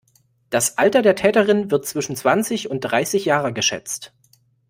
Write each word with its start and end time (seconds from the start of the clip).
Das 0.49 0.79
Alter 0.79 1.03
der 1.03 1.13
Täterin 1.13 1.69
wird 1.69 1.85
zwischen 1.85 2.15
zwanzig 2.15 2.71
und 2.71 2.79
dreißig 2.79 3.23
Jahre 3.25 3.53
geschätzt. 3.53 4.13